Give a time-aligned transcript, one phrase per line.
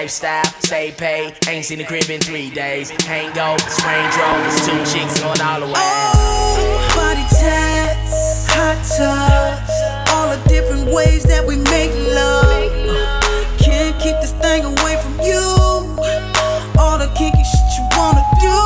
[0.00, 1.36] Lifestyle, stay paid.
[1.46, 2.88] Ain't seen the crib in three days.
[3.04, 5.76] Hangover, Range Rovers, two chicks going all the way.
[5.76, 6.56] Oh,
[6.96, 9.76] body tats, hot tubs.
[10.08, 12.72] All the different ways that we make love.
[13.60, 15.44] Can't keep this thing away from you.
[16.80, 18.56] All the kinky shit you wanna do.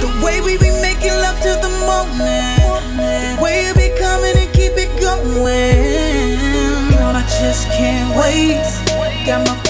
[0.00, 2.96] The way we be making love to the moment.
[2.96, 6.40] The way you be coming and keep it going.
[6.96, 8.64] Girl, I just can't wait.
[9.28, 9.61] Got my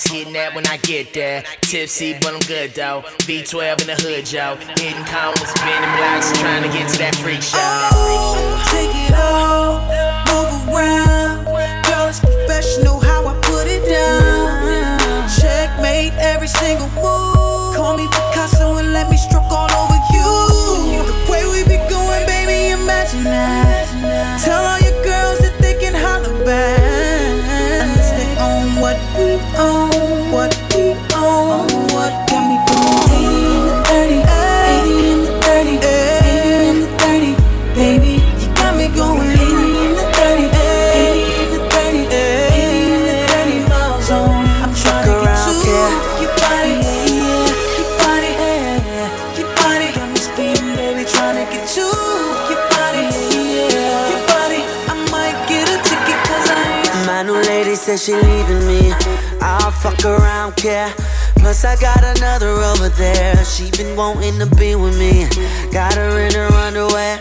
[0.00, 1.44] that's hitting that when I get there.
[1.60, 3.02] Tipsy, but I'm good though.
[3.28, 4.56] V12 in the hood, Joe.
[4.80, 7.58] Hitting corners, spinning blocks, trying to get to that freak show.
[7.60, 9.84] Oh, take it all,
[10.30, 11.44] move around.
[11.84, 15.28] Girl, it's professional how I put it down.
[15.28, 17.76] Checkmate every single move.
[17.76, 19.69] Call me Picasso and let me stroke all
[58.00, 58.92] she leaving me.
[59.42, 60.90] I'll fuck around, care.
[61.36, 63.44] Plus I got another over there.
[63.44, 65.28] She been wanting to be with me.
[65.70, 67.20] Got her in her underwear.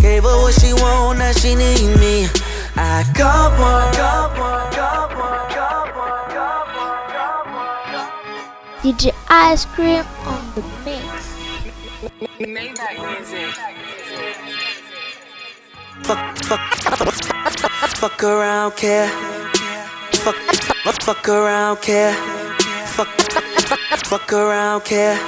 [0.00, 2.28] Gave her what she want, now she need me.
[2.76, 3.92] I got one.
[3.94, 7.46] Got one, got one, got one, got one, got
[7.92, 8.82] one.
[8.82, 11.26] DJ Ice Cream on the mix.
[16.04, 16.60] Fuck, fuck,
[17.96, 19.29] fuck around, care.
[20.20, 20.36] Fuck,
[20.84, 22.12] fuck, fuck around, care.
[22.88, 23.08] Fuck,
[24.04, 25.18] fuck around, care.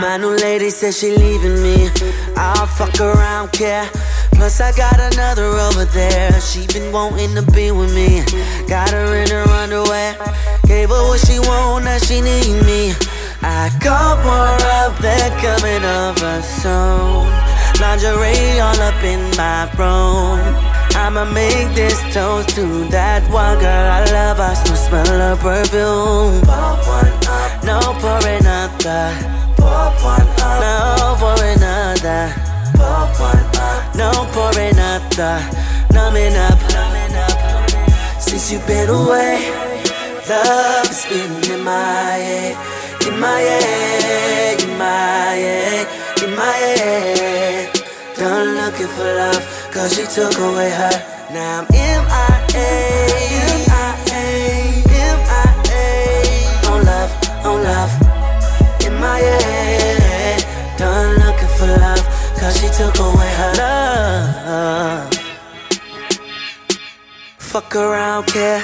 [0.00, 1.90] My new lady says she leaving me.
[2.36, 3.90] I'll fuck around, care.
[4.32, 6.40] Plus I got another over there.
[6.40, 8.22] She been wanting to be with me.
[8.68, 10.16] Got her in her underwear.
[10.66, 12.94] Gave her what she want, now she need me.
[13.42, 17.24] I got more up there coming over soon.
[17.80, 20.40] Lingerie all up in my room.
[20.94, 24.40] I'ma make this toast to that one girl I love.
[24.40, 26.44] I still smell her perfume.
[26.44, 29.08] Pour one up, no pour another.
[29.56, 32.28] Pour one up, no pour another.
[32.76, 35.40] Pour one up, no pour another.
[35.94, 38.20] Numbing up, numbing up.
[38.20, 39.48] Since you've been away,
[40.28, 42.56] love has been in my head,
[43.06, 45.86] in my head, in my head,
[46.22, 47.72] in my head.
[48.16, 49.42] Done looking for love,
[49.72, 50.96] cause she took away her.
[51.32, 52.68] Now I'm MIA,
[53.70, 54.22] MIA,
[54.90, 55.84] MIA.
[56.70, 57.12] On love,
[57.44, 57.92] on love,
[58.84, 60.44] in my head.
[60.78, 62.04] Done looking for love,
[62.38, 65.14] cause she took away her love.
[67.38, 68.62] Fuck around, care.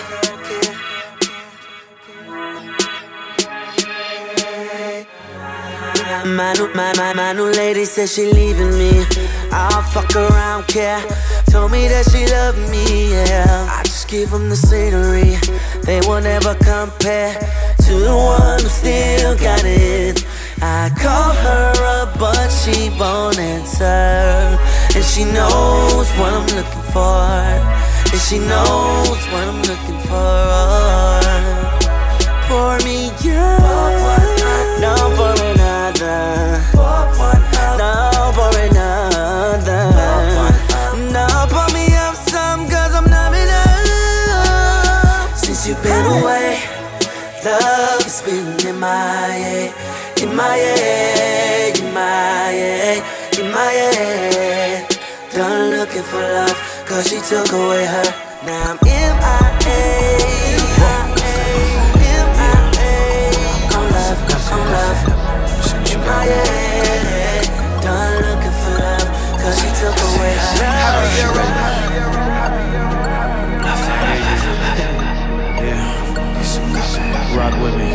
[6.07, 9.05] My new, my, my, my new lady says she leaving me.
[9.51, 11.03] I'll fuck around, care.
[11.51, 13.67] Told me that she loved me, yeah.
[13.69, 15.35] I just give them the scenery.
[15.83, 17.35] They will never compare
[17.87, 20.25] to the one who still got it.
[20.63, 24.55] I call her up, but she won't answer.
[24.95, 27.19] And she knows what I'm looking for.
[28.13, 31.67] And she knows what I'm looking for.
[32.47, 33.11] Pour me
[46.07, 46.63] away.
[47.45, 49.75] Love is spinning in my head,
[50.23, 53.03] in my head, in my head,
[53.39, 54.99] in my head.
[55.33, 56.57] Done looking for love,
[56.87, 58.09] cause she took away her.
[58.47, 58.79] Now I'm
[66.07, 66.43] MIA.
[67.83, 69.09] Done looking for love,
[69.41, 70.55] cause she took away her
[71.35, 71.86] love.
[77.37, 77.91] Rock with me.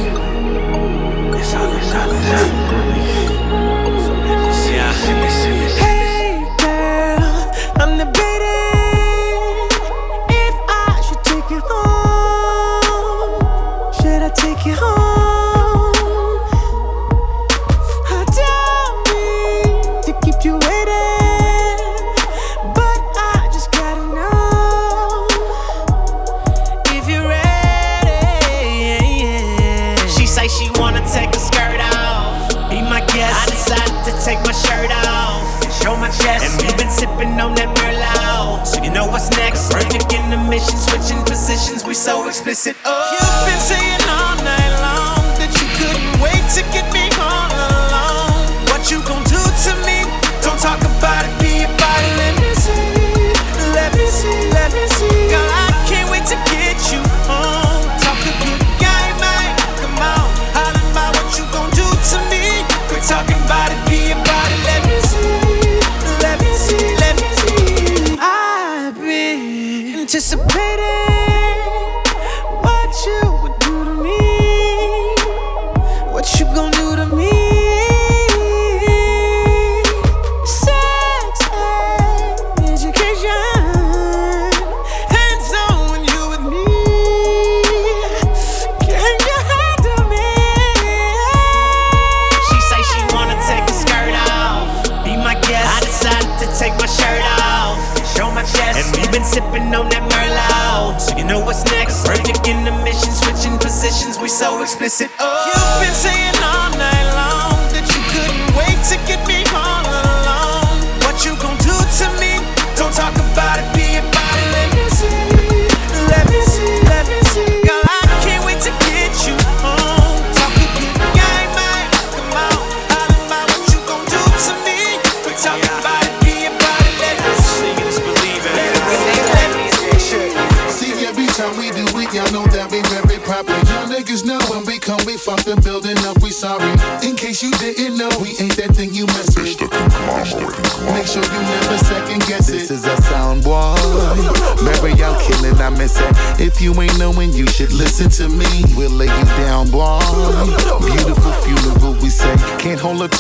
[1.40, 3.11] It's all about Yeah.
[40.52, 41.86] Perfect mission, switching positions.
[41.86, 42.76] We so explicit.
[42.84, 42.92] Oh.
[43.14, 48.68] You've been saying all night long that you couldn't wait to get me all alone.
[48.68, 50.04] What you gon' do to me?
[50.44, 51.41] Don't talk about it,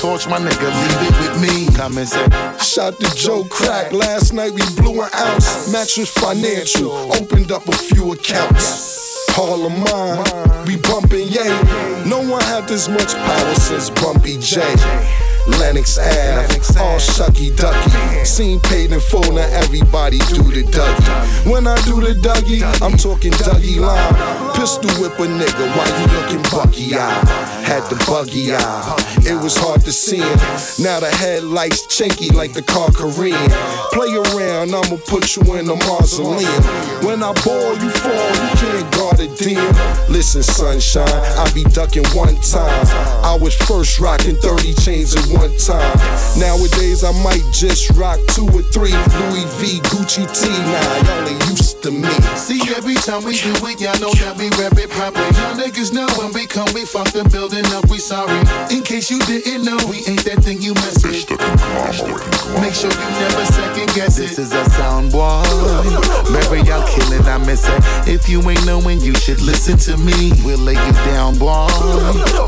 [0.01, 1.75] torch, my nigga, leave it with me.
[1.75, 2.25] Come and say,
[2.57, 3.93] Shot the Joe Crack.
[3.93, 5.71] Last night we blew an ounce.
[5.71, 9.27] Mattress Financial opened up a few accounts.
[9.33, 11.53] Hall of mine, we bumping yay.
[12.09, 14.61] No one had this much power since Bumpy J.
[15.47, 18.25] Lenox Ave, all shucky ducky.
[18.25, 21.51] Seen paid in full, now everybody do the Dougie.
[21.51, 24.53] When I do the Dougie, I'm talking Dougie line.
[24.55, 27.51] Pistol whip a nigga while you looking bucky eye.
[27.65, 30.37] Had the buggy eye, it was hard to see him.
[30.81, 33.49] Now the headlights chinky like the car Korean.
[33.93, 36.63] Play around, I'ma put you in a mausoleum.
[37.05, 40.11] When I ball, you fall, you can't guard a damn.
[40.11, 42.73] Listen, sunshine, I be ducking one time.
[43.21, 45.93] I was first rocking 30 chains at one time.
[46.39, 50.49] Nowadays, I might just rock two or three Louis V, Gucci T.
[50.49, 52.09] Nah, y'all ain't used to me.
[52.35, 55.19] See, every time we do it, y'all know that we rap it proper.
[55.19, 58.39] Y'all niggas know when we come, we fuck the building up, we sorry.
[58.73, 61.27] In case you didn't know, we ain't that thing you mess with.
[62.63, 65.43] Make sure you never second guess This is a sound boy.
[66.31, 67.83] Remember y'all killing, I miss it.
[68.07, 70.31] If you ain't knowing, you should listen to me.
[70.47, 71.67] We'll lay you down, boy.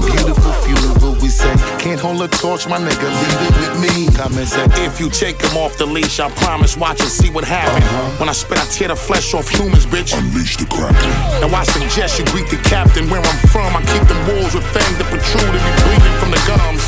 [0.08, 1.52] Beautiful funeral, we say.
[1.84, 4.08] Can't hold a torch, my nigga, leave it with me.
[4.16, 7.30] Come and say, If you take him off the leash, I promise, watch and see
[7.30, 7.84] what happens.
[7.84, 8.20] Uh-huh.
[8.20, 10.16] When I spit, I tear the flesh off humans, bitch.
[10.18, 11.12] Unleash the kraken.
[11.44, 13.76] Now I suggest you greet the captain where I'm from.
[13.76, 16.86] I keep them walls with fangs that protrude and be bleeding from the gums.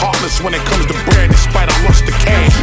[0.00, 2.54] Heartless when it comes to bread, despite rush cash.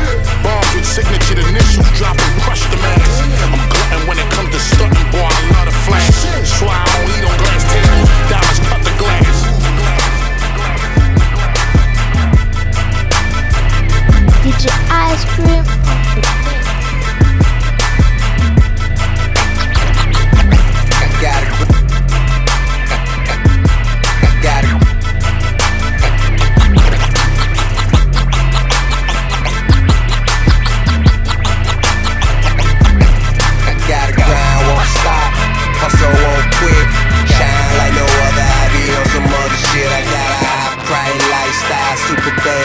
[0.75, 3.13] With signature initials drop and crush the mass.
[3.43, 5.27] I'm glutton when it comes to stunting, boy.
[5.27, 6.15] I love the flash.
[6.63, 8.09] Why I don't eat on glass tables.
[8.29, 9.37] Diamonds cut the glass.
[14.91, 15.63] Ice Cream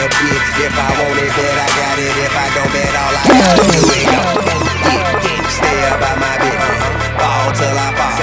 [0.07, 0.67] that bitch.
[0.67, 2.15] If I want it, bet I got it.
[2.27, 4.07] If I don't bet, all I got is it.
[5.51, 6.67] Stay up by my bitch.
[7.19, 8.15] Fall till I fall.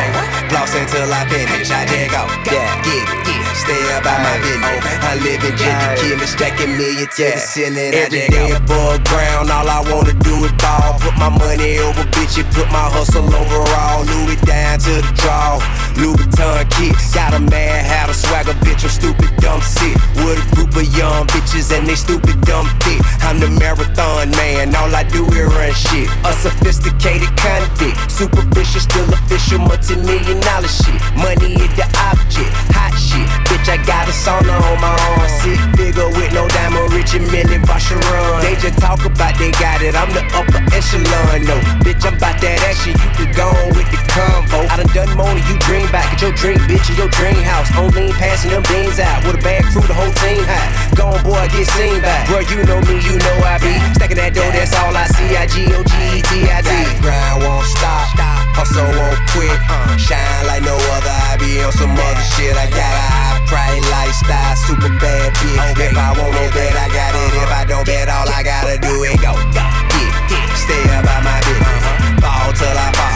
[0.49, 1.71] Floss until I finish.
[1.71, 2.29] I dig out.
[2.47, 3.55] Yeah, get it.
[3.55, 7.93] Stay I'm living just to kill it, stacking million to the ceiling.
[7.93, 10.97] Every day above ground, all I wanna do is ball.
[10.99, 14.05] Put my money over bitch, bitches, put my hustle over overall.
[14.05, 15.59] Louis down to the draw.
[15.97, 19.93] Louis Vuitton kit, got a mad hat, a swagger bitch, I'm stupid, dumb sick.
[20.25, 22.99] With a group of young bitches and they stupid, dumb thick.
[23.21, 26.09] I'm the marathon man, all I do is run shit.
[26.25, 30.97] A sophisticated convict, superficial, still official, multi million dollar shit.
[31.13, 33.27] Money is the object, hot shit.
[33.45, 37.27] Bitch, I got a sauna on my arm, sick figure with no diamond, rich and
[37.31, 38.41] million run.
[38.41, 41.55] They just talk about they got it, I'm the upper echelon, no.
[41.83, 44.65] Bitch, I'm about that action, you can go on with the combo.
[44.71, 47.39] I done done more than you dream back at your dream, bitch, in your dream
[47.43, 47.69] house.
[47.77, 50.69] On lean, passing them beans out with a bag crew, the whole team high.
[50.95, 52.23] Gone, boy, get seen by.
[52.27, 53.73] Bro, you know me, you know I be.
[53.99, 55.35] Stacking that dough, that's all I see.
[55.35, 56.69] I G O G E T I D.
[57.01, 58.07] Grind won't stop,
[58.55, 59.57] hustle won't quit.
[59.67, 61.15] Uh, shine like no other.
[61.31, 62.55] I be on some other shit.
[62.55, 65.79] I got a lifestyle, super bad bitch.
[65.79, 67.33] If I want no bet, I got it.
[67.37, 69.33] If I don't bet, all I gotta do is go.
[69.53, 71.83] Get, stay up by my business.
[72.21, 73.13] Fall till I fall.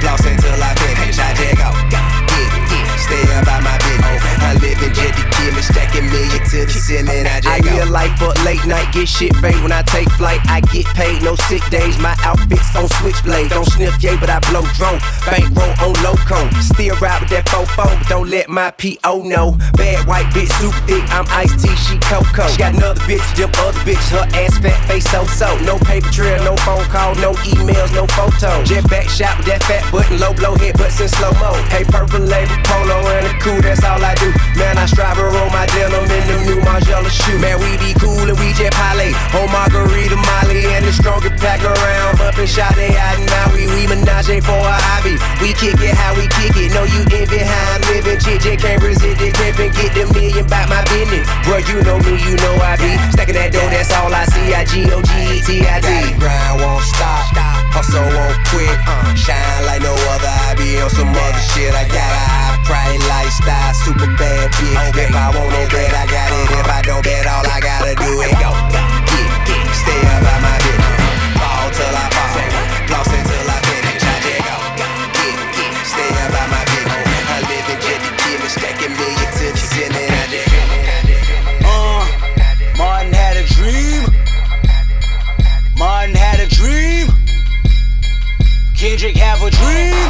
[0.00, 1.18] Floss until I finish.
[1.18, 1.68] I just go.
[1.92, 2.04] Get,
[2.98, 3.83] stay up by my business.
[4.54, 7.26] I live in to kill it, stacking million to the ceiling.
[7.26, 7.90] I just I go.
[7.90, 10.38] life but late night, get shit paid when I take flight.
[10.46, 11.98] I get paid, no sick days.
[11.98, 13.50] My outfits on switchblade.
[13.50, 15.02] Don't sniff yay, but I blow drone.
[15.26, 16.38] Bankroll on loco.
[16.62, 19.58] Still ride with that fofo, but don't let my PO know.
[19.74, 21.02] Bad white bitch, super thick.
[21.10, 22.46] I'm iced tea, she cocoa.
[22.46, 24.06] She got another bitch, them other bitch.
[24.14, 25.50] Her ass fat, face so so.
[25.66, 28.68] No paper trail, no phone call, no emails, no photos.
[28.68, 31.58] Jet back shot with that fat button, low blow hit butts in slow mo.
[31.74, 34.43] Hey, purple label, polo and a cool, that's all I do.
[34.54, 37.40] Man, I strive to roll my denim in the new Margiela shoes.
[37.40, 39.10] Man, we be cool and we jet parlay.
[39.34, 42.20] Oh, margarita, Molly, and the strongest pack around.
[42.20, 43.50] Up and shot they out now.
[43.50, 45.18] We, we menage for a hobby.
[45.42, 46.70] We kick it how we kick it.
[46.70, 48.20] No, you envy how I'm living.
[48.20, 49.34] Just can't resist it.
[49.34, 51.26] Grip and get the million back my business.
[51.42, 52.94] Bro, you know me, you know I be.
[53.10, 54.54] Stacking that dough, that's all I see.
[54.54, 55.88] I G O G E T I D.
[56.22, 57.26] Grind won't stop.
[57.74, 58.70] Hustle won't quit.
[58.86, 60.30] Uh, shine like no other.
[60.30, 61.74] I be on some other shit.
[61.74, 65.04] I got a high price lifestyle, super bad bitch.
[65.04, 66.48] If I want no bet, I got it.
[66.56, 68.50] If I don't bet, all I gotta do is go.
[68.72, 71.00] Get, get, stay up by my business.
[71.40, 72.32] Fall till I fall.
[72.88, 74.04] Floss until I finish.
[74.04, 74.56] I just go.
[74.80, 77.04] Get, get, stay up by my business.
[77.34, 80.10] I live in jet to kill it, stacking million to the ceiling.
[80.10, 80.52] I just.
[81.64, 82.02] Uh,
[82.78, 84.02] Martin had a dream.
[85.76, 87.06] Martin had a dream.
[88.76, 90.03] Kendrick have a dream.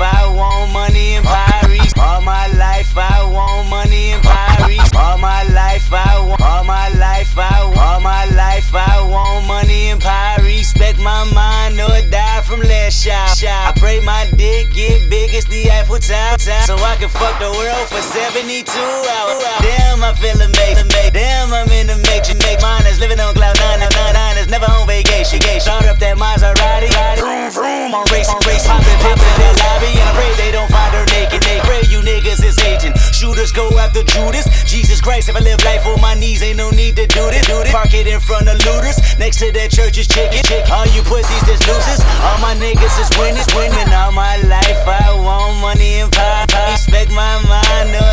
[0.00, 1.92] I want money in Paris.
[1.98, 4.88] All my life I want money in Paris.
[4.96, 6.40] All my life I want.
[6.40, 7.78] All my life I want.
[7.78, 10.40] All my life I want money in Paris.
[10.60, 13.42] Respect my mind or die from last shot.
[13.44, 17.50] I pray my dick get big as the Eiffel Tower, so I can fuck the
[17.50, 19.42] world for 72 hours.
[19.60, 20.88] Damn, I feel amazing.
[21.30, 22.34] Damn, I'm in the major.
[22.42, 23.78] Make mine is living on cloud nine.
[23.78, 25.38] Nine nine is never on vacation.
[25.62, 26.90] Start up that Maserati.
[27.22, 28.66] Vroom vroom on race on race.
[28.66, 31.38] Poppin' poppin' in that lobby, and I pray they don't find her naked.
[31.46, 32.98] They pray you niggas is hating.
[33.14, 34.50] Shooters go after Judas.
[34.66, 37.46] Jesus Christ, if I live life on my knees, ain't no need to do this.
[37.46, 37.70] Do this.
[37.70, 38.98] Park it in front of looters.
[39.22, 40.42] Next to that church is chicken.
[40.42, 40.66] chicken.
[40.74, 42.02] All you pussies is losers.
[42.26, 43.46] All my niggas is winners.
[43.54, 44.82] Winning all my life.
[44.82, 46.42] I want money and power.
[46.74, 48.09] Respect my mind or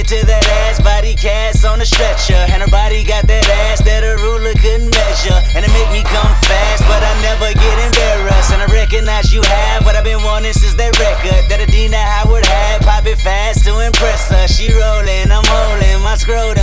[0.00, 0.80] to that ass.
[0.80, 2.40] Body cast on a stretcher.
[2.48, 5.36] And her body got that ass that a ruler couldn't measure.
[5.52, 8.56] And it make me come fast, but I never get embarrassed.
[8.56, 12.46] And I recognize you have what I've been wanting since that record that Adina Howard
[12.46, 12.80] had.
[12.88, 14.48] Pop it fast to impress her.
[14.48, 16.61] She rolling, I'm holding my scrotum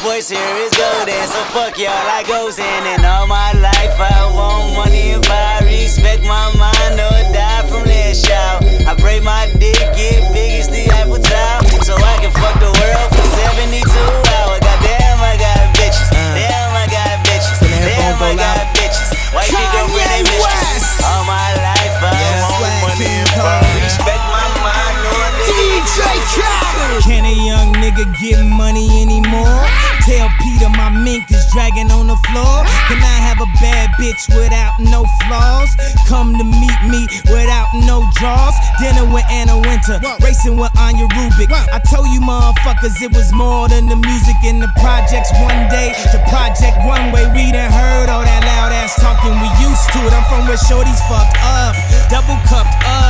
[0.00, 2.82] voice here is golden, so fuck y'all, I goes in.
[2.88, 5.64] And all my life I want money and power.
[5.64, 8.64] Respect my mind or die from less shout.
[8.88, 12.72] I pray my dick get big as the Eiffel Tower, so I can fuck the
[12.72, 14.60] world for 72 hours.
[14.64, 16.08] Goddamn, I got bitches.
[16.12, 17.60] Damn, I got bitches.
[17.60, 19.10] Damn, I got bitches.
[19.36, 21.04] White girl with a mistress.
[21.04, 22.16] All my life I
[22.48, 23.68] want money and power.
[23.84, 25.98] Respect my mind or DJ
[26.32, 27.04] Khaled.
[27.04, 29.64] Can a young nigga get money anymore?
[30.04, 32.64] Tell Peter my mink is dragging on the floor.
[32.88, 35.68] Can I have a bad bitch without no flaws?
[36.08, 38.54] Come to meet me without no draws.
[38.80, 41.50] Dinner with Anna Wintour, racing with Anja Rubik.
[41.52, 45.92] I told you motherfuckers it was more than the music in the projects one day.
[46.12, 49.32] The project one way, we done heard all that loud ass talking.
[49.40, 50.12] We used to it.
[50.12, 51.72] I'm from where shorties fucked up,
[52.12, 53.09] double cupped up.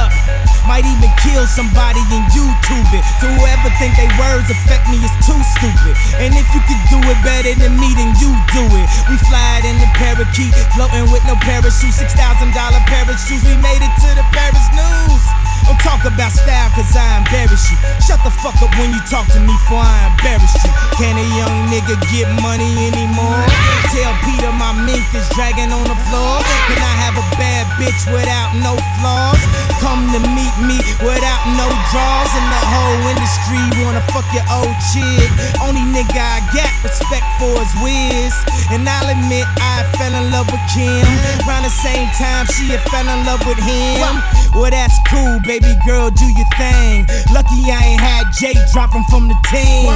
[0.70, 3.02] Might even kill somebody in YouTube it.
[3.18, 5.98] To whoever think they words affect me is too stupid.
[6.22, 8.87] And if you could do it better than me, then you do it.
[9.11, 11.90] We fly in the parakeet, floating with no parachute.
[11.90, 13.42] Six thousand dollar parachutes.
[13.42, 15.39] We made it to the Paris news.
[15.70, 17.78] Don't talk about style, cause I embarrass you.
[18.02, 20.70] Shut the fuck up when you talk to me, for I embarrass you.
[20.98, 23.46] Can a young nigga get money anymore?
[23.94, 26.42] Tell Peter my mink is dragging on the floor.
[26.66, 29.38] Can I have a bad bitch without no flaws?
[29.78, 32.30] Come to meet me without no draws.
[32.35, 35.30] And the whole industry wanna fuck your old chick.
[35.62, 38.35] Only nigga I got respect for is Wiz.
[38.74, 41.06] And I'll admit I fell in love with Kim.
[41.46, 44.18] Around the same time she had fell in love with him.
[44.50, 47.07] Well, that's cool, baby girl, do your thing.
[47.33, 49.90] Lucky I ain't had Jay dropping from the team.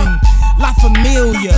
[0.59, 1.55] La Familia,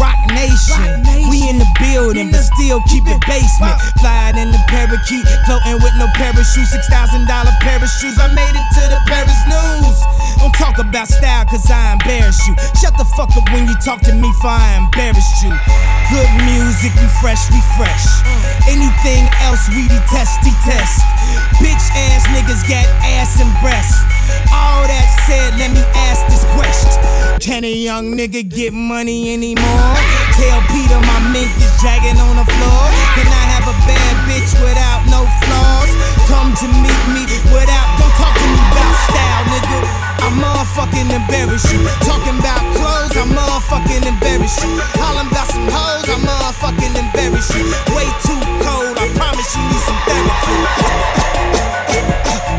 [0.00, 1.02] Roc Nation.
[1.30, 3.78] We in the building, but still keep it basement.
[4.02, 6.66] Flying in the parakeet, floating with no parachute.
[6.66, 8.18] Six thousand dollar parachutes.
[8.18, 9.96] I made it to the Paris news.
[10.42, 12.58] Don't talk about style, cause I embarrass you.
[12.82, 15.54] Shut the fuck up when you talk to me, for I embarrassed you.
[16.10, 18.04] Good music, we fresh, we fresh.
[18.66, 20.98] Anything else, we detest, detest.
[21.62, 23.98] Bitch ass niggas got ass and breasts.
[24.54, 26.94] All that said, let me ask this question.
[27.42, 29.98] Can a young nigga get money anymore?
[30.38, 32.82] Tell Peter my mink is dragging on the floor.
[33.18, 35.90] Can I have a bad bitch without no flaws?
[36.30, 39.78] Come to meet me without, don't talk to me about style, nigga.
[40.22, 41.82] I motherfucking embarrass you.
[42.06, 44.70] Talking about clothes, I motherfucking embarrass you.
[45.02, 47.66] Hollin' about some hoes, I motherfucking embarrass you.
[47.90, 51.22] Way too cold, I promise you need some therapy.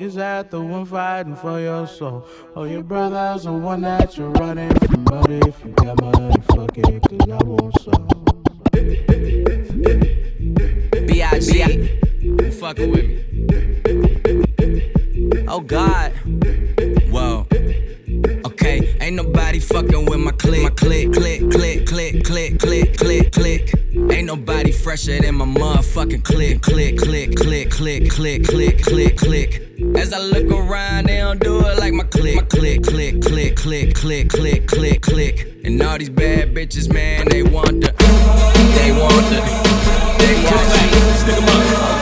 [0.00, 2.26] Is that the one fighting for your soul?
[2.56, 5.04] Or your brother's the one that you're running from?
[5.04, 8.08] But if you got money, fuck it, cause I want some.
[11.06, 12.50] B.I.G.
[12.52, 13.18] Fucking with me.
[15.46, 16.12] Oh God.
[17.10, 17.46] Whoa.
[18.46, 23.32] Okay, ain't nobody fucking with my click, my click, click, click, click, click, click, click,
[23.32, 23.74] click.
[24.10, 29.69] Ain't nobody fresher than my motherfucking click, click, click, click, click, click, click, click, click.
[30.00, 33.54] As I look around, they don't do it like my click, my click, click, click,
[33.54, 35.60] click, click, click, click, click.
[35.62, 37.92] And all these bad bitches, man, they want the,
[38.78, 39.40] they want the,
[40.18, 40.80] they want the.
[41.20, 42.00] Stick 'em up.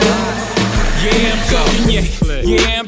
[1.03, 2.05] Yeah, I'm talking yeah.
[2.41, 2.87] Yeah, I'm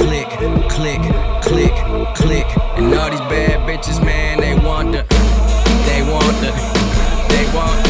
[0.00, 0.28] click,
[0.70, 1.02] click,
[1.42, 1.74] click,
[2.14, 2.46] click.
[2.76, 5.02] And all these bad bitches, man, they want the,
[5.86, 6.52] they want the,
[7.28, 7.89] they want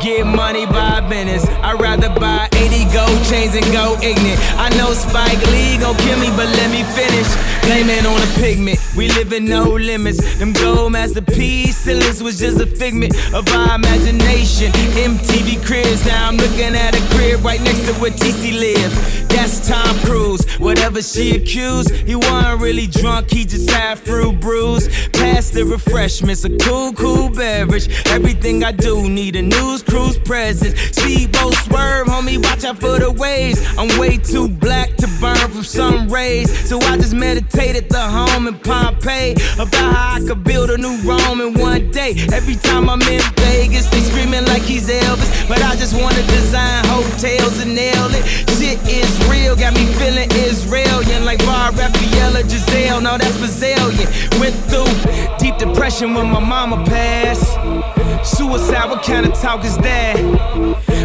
[0.00, 1.46] get money by business.
[1.62, 4.40] I'd rather buy 80 gold chains and go ignorant.
[4.58, 7.28] I know Spike Lee gon' kill me, but let me finish.
[7.62, 10.38] Blaming on the pigment, we live in no limits.
[10.38, 14.72] Them gold masterpiece ceilings was just a figment of our imagination.
[14.96, 19.28] MTV cribs, now I'm looking at a crib right next to where TC live.
[19.28, 20.44] That's Tom Cruise.
[20.58, 24.88] Whatever she accused, he wasn't really drunk, he just had fruit brews.
[25.10, 27.88] Pass the refreshments, a cool, cool beverage.
[28.06, 30.78] Everything I do need a news cruise presence.
[30.96, 33.60] Speedboat swerve, homie, watch out for the waves.
[33.76, 38.46] I'm way too black to burn from sun rays, so I just meditated the home
[38.46, 42.14] in Pompeii about how I could build a new Rome in one day.
[42.32, 46.84] Every time I'm in Vegas, they screaming like he's Elvis, but I just wanna design
[46.86, 48.24] hotels and nail it.
[48.70, 53.00] Shit is real, got me feeling Israelian like Bar Refaeli Gisele.
[53.00, 54.06] No, that's Brazilian.
[54.38, 54.92] Went through
[55.38, 58.09] deep depression when my mama passed.
[58.22, 60.16] Suicide, what kind of talk is that?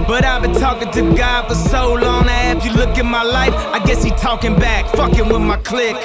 [0.08, 2.25] But I've been talking to God for so long.
[2.25, 5.58] Now, if you look at my life, I guess he talking back, fucking with my
[5.58, 5.95] click.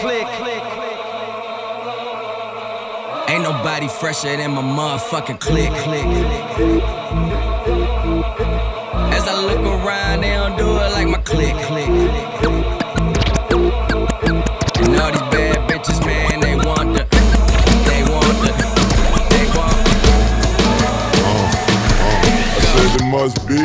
[3.28, 5.70] Ain't nobody fresher than my motherfucking click.
[9.12, 11.54] As I look around, they don't do it like my click.
[11.54, 11.99] And
[23.20, 23.56] it must be,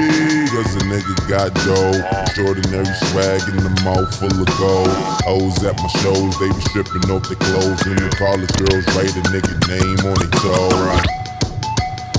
[0.49, 2.21] cause a nigga got dough.
[2.21, 4.87] Extraordinary swag in the mouth full of gold.
[5.23, 7.85] Hoes at my shows, they be stripping off their clothes.
[7.85, 10.75] And the college girls write a nigga name on their toe.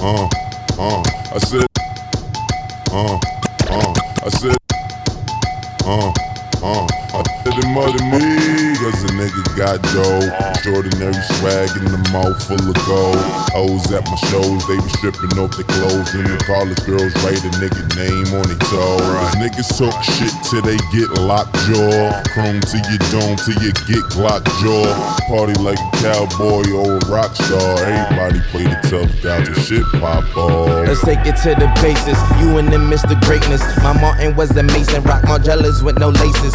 [0.00, 0.28] Uh,
[0.78, 1.66] uh, I said,
[2.90, 3.18] uh,
[3.70, 4.56] uh, I said,
[5.84, 6.12] uh,
[6.62, 10.28] uh, I said it must me, cause a nigga got dough.
[10.52, 13.22] Extraordinary swag in the mouth full of gold.
[13.56, 16.12] Hoes at my shows, they be stripping off their clothes.
[16.12, 19.00] And the college girls write a nigga name on their toe.
[19.40, 22.22] Niggas talk shit till they get locked jaw.
[22.34, 24.84] Chrome to your dome till you get Glock jaw.
[25.28, 27.80] Party like a cowboy or a rock star.
[27.84, 30.86] Everybody play the tough guy till shit pop off.
[30.86, 32.18] Let's take it to the basis.
[32.40, 33.18] You and them Mr.
[33.22, 33.62] Greatness.
[33.82, 35.02] My Martin was a Mason.
[35.04, 36.54] Rock Margielas with no laces.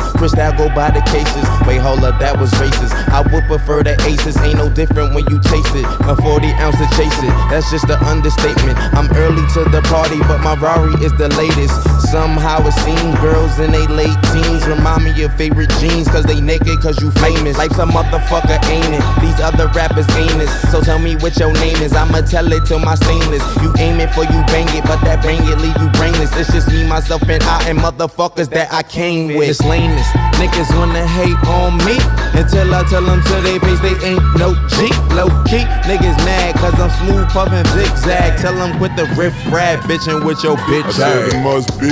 [0.52, 1.46] Crystal go by the cases.
[1.68, 2.92] Wait, hold up, that was racist.
[3.10, 4.38] I would prefer the aces.
[4.38, 5.86] Ain't no different when you chase it.
[6.08, 7.34] A 40 ounce to chase it.
[7.50, 8.78] That's just an understatement.
[8.96, 11.76] I'm early to the party, but my Rari is the latest.
[12.12, 16.08] Somehow it seems girls in they late teens remind me of favorite jeans.
[16.08, 17.58] Cause they naked, cause you famous.
[17.58, 19.04] Life's a motherfucker, ain't it?
[19.22, 20.50] These other rappers ain't it.
[20.72, 21.94] So tell me what your name is.
[21.94, 23.44] I'ma tell it to my stainless.
[23.62, 26.36] You aim it for you bang it, but that bang it leave you brainless.
[26.36, 29.50] It's just me, myself, and I, and motherfuckers that I came with.
[29.50, 30.08] It's lameness.
[30.42, 34.56] Niggas wanna hate on me until I tell them to they face they ain't no
[34.68, 34.90] G.
[35.16, 38.40] Low key, niggas mad cause I'm smooth puffin' zigzag.
[38.40, 41.92] Tell them quit the riff rap bitchin' with your bitch I said it must be,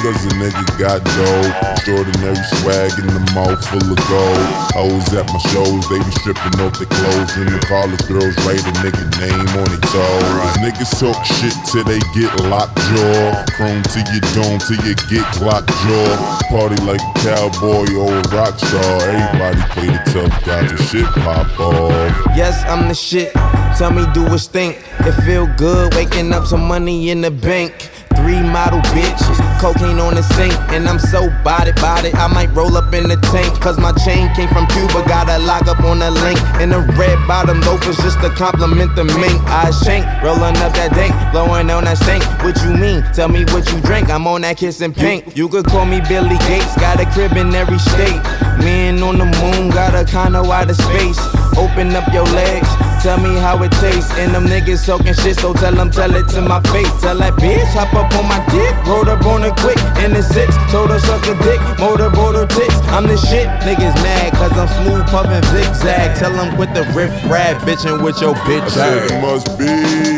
[0.00, 1.74] cause a nigga got dough.
[1.76, 4.48] Extraordinary swag in the mouth full of gold.
[4.72, 7.36] Hoes at my shows, they be stripping off their clothes.
[7.36, 10.24] And the college girls write a nigga name on their toe.
[10.64, 13.44] Niggas talk shit till they get locked jaw.
[13.52, 16.40] Chrome to your dome till you get locked jaw.
[16.48, 18.96] Party like a cowboy or a rock star.
[19.12, 21.90] Everybody play the tough guy till shit pop off.
[22.36, 23.32] Yes, I'm the shit.
[23.76, 24.78] Tell me, do a stink.
[25.00, 27.90] It feel good waking up some money in the bank.
[28.14, 32.14] Three model bitches, cocaine on the sink, and I'm so body body.
[32.14, 35.02] I might roll up in the tank, cause my chain came from Cuba.
[35.08, 38.94] Got a lock up on the link, and the red bottom loafers just to compliment
[38.94, 39.34] the mink.
[39.50, 42.22] I shank, rolling up that dank, blowing on that stink.
[42.46, 43.02] What you mean?
[43.12, 44.08] Tell me what you drink.
[44.08, 45.36] I'm on that kissing pink.
[45.36, 48.22] You could call me Billy Gates, got a crib in every state.
[48.58, 51.18] Man on the moon, got a out of space.
[51.56, 52.68] Open up your legs.
[53.04, 56.26] Tell me how it tastes, and them niggas talking shit, so tell them, tell it
[56.32, 56.88] to my face.
[57.04, 60.22] Tell that bitch, hop up on my dick, rolled up on it quick, in the
[60.22, 62.80] six, told her suck a dick, motorboat her tits.
[62.88, 66.16] I'm the shit, niggas mad, cause I'm smooth puffin' zigzag.
[66.16, 68.64] Tell them quit the riff rap, bitchin' with your bitch.
[68.64, 69.68] I said it must be,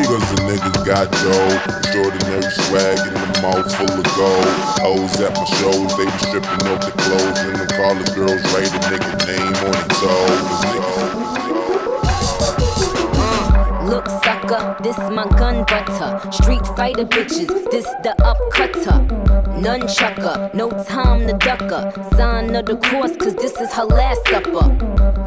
[0.07, 1.83] cause a nigga got dough.
[1.83, 4.47] Extraordinary swag in the mouth full of gold.
[4.79, 7.39] Hoes at my shows, they be stripping off their clothes.
[7.51, 10.27] And the college girls write a nigga name on their toe.
[13.15, 16.33] Uh, look, sucker, this my gun butter.
[16.33, 19.36] Street fighter bitches, this the upcutter.
[19.57, 21.95] Nunchucker, no time to duck up.
[22.15, 24.69] Sign of the cross, cause this is her last supper.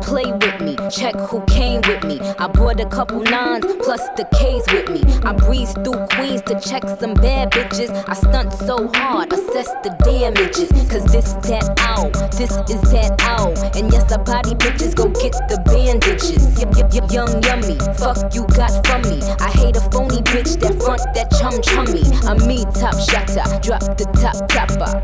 [0.04, 2.20] Play with me, check who came with me.
[2.40, 5.02] I brought a couple nines plus the K's with me.
[5.24, 7.90] I breeze through Queens to check some bad bitches.
[8.08, 10.70] I stunt so hard, assess the damages.
[10.90, 13.58] Cause this that out, this is that out.
[13.76, 16.46] And yes, I body bitches, go get the bandages.
[16.58, 19.22] Y- y- y- young yummy, fuck you got from me.
[19.40, 22.02] I hate a phony bitch that front that chum chummy.
[22.30, 25.02] A me top shotter, drop the top topper.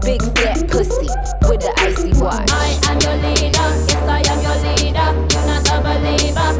[0.00, 1.08] Big fat pussy
[1.48, 2.48] with the icy watch.
[2.50, 5.08] I am your leader, yes I am your leader.
[5.32, 6.50] You're not a believer,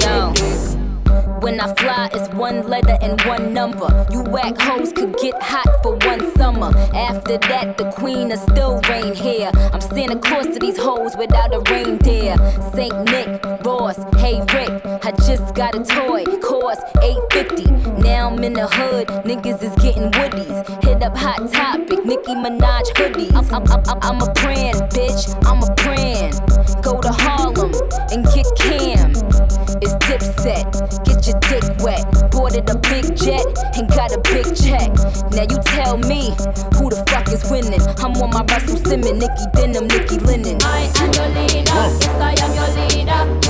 [0.00, 0.58] Yo.
[1.40, 4.06] When I fly, it's one letter and one number.
[4.10, 6.72] You whack hoes could get hot for one summer.
[6.94, 9.50] After that, the queen of still reign here.
[9.72, 12.36] I'm Santa Claus to these hoes without a reindeer.
[12.74, 18.02] Saint Nick, Ross, hey Rick, I just got a toy, cost 850.
[18.02, 20.87] Now I'm in the hood, niggas is getting woodies.
[21.02, 23.32] Up Hot Topic, Nicki Minaj hoodies.
[23.32, 26.34] I'm, I'm, I'm, I'm a brand, bitch, I'm a brand.
[26.82, 27.72] Go to Harlem
[28.10, 29.12] and get Cam.
[29.80, 30.66] It's dipset,
[31.04, 32.30] get your dick wet.
[32.32, 34.90] Boarded a big jet and got a big check.
[35.30, 36.34] Now you tell me
[36.74, 37.80] who the fuck is winning.
[37.98, 40.58] I'm on my Russell Simmons, Nicki Denim, Nicki Linen.
[40.62, 43.47] I am your leader, yes I am your leader.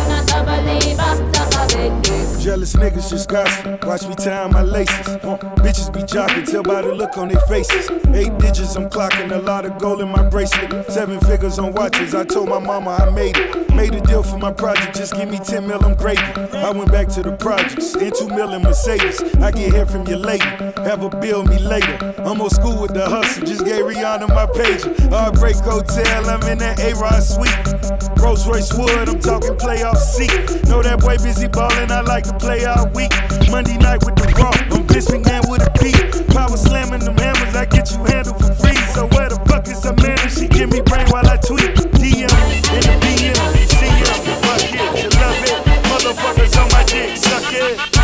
[2.41, 3.85] Jealous niggas just gossip.
[3.85, 5.09] Watch me tie my laces.
[5.09, 7.91] Uh, bitches be jocking, tell by the look on their faces.
[8.15, 10.91] Eight digits, I'm clocking a lot of gold in my bracelet.
[10.91, 12.15] Seven figures on watches.
[12.15, 13.69] I told my mama I made it.
[13.75, 16.21] Made a deal for my project, just give me 10 mil, I'm gravy.
[16.57, 19.23] I went back to the projects, in two mil in Mercedes.
[19.37, 20.49] I get here from your lady,
[20.83, 21.97] have a bill me later.
[22.25, 24.83] I'm old school with the hustle, just gave Rihanna my page.
[25.13, 28.19] Heartbreak Hotel, I'm in that A-Rod suite.
[28.21, 30.28] Rolls Royce Wood, I'm talking playoff seat.
[30.69, 33.13] Know that boy busy ballin', I like to play all week.
[33.51, 36.29] Monday night with the raw, I'm Vince McMahon with a beat.
[36.29, 38.77] Power slamming them hammers, I get you handled for free.
[38.95, 40.29] So where the fuck is Amanda?
[40.29, 41.75] She give me brain while I tweet.
[41.99, 42.31] DM
[42.75, 43.09] in the
[44.75, 45.59] it, you love it.
[45.89, 47.98] Motherfuckers on my dick, suck it.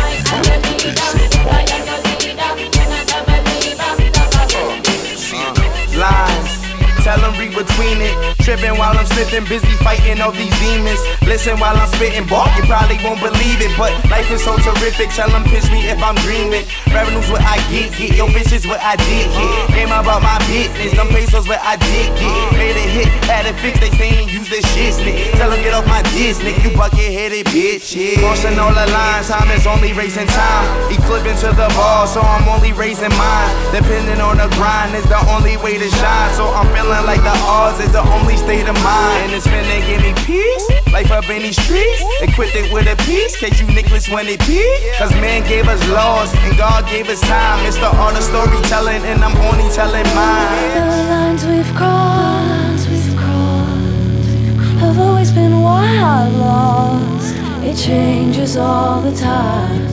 [8.45, 11.01] Tripping while I'm slipping, busy fighting all these demons.
[11.25, 13.73] Listen while I'm spitting, bark, you probably won't believe it.
[13.73, 16.61] But life is so terrific, tell them pitch me if I'm dreaming.
[16.93, 19.73] Revenue's what I get, get your bitches what I did get.
[19.73, 22.53] Game about my business, them pesos what I did get.
[22.53, 25.33] Made a hit, had it fix, they saying use this shit, slick.
[25.41, 27.97] Tell them get off my diss, Nick, you bucket headed bitch.
[28.21, 30.65] Crossing all the lines, time is only racing time.
[30.93, 33.49] Eclipsing to the ball, so I'm only raising mine.
[33.73, 36.29] Depending on the grind is the only way to shine.
[36.37, 39.25] So I'm feeling like the odds is the only state of mind.
[39.25, 40.65] And it's finna give me peace.
[40.91, 42.03] Life up in these streets.
[42.21, 43.35] Equipped it with a piece.
[43.35, 44.79] Case you Nicholas when it peak.
[44.97, 47.65] Cause man gave us laws and God gave us time.
[47.65, 50.73] It's the art of storytelling, and I'm only telling mine.
[50.73, 57.35] The lines we've crossed, we've crossed, have always been I lost.
[57.63, 59.87] It changes all the time.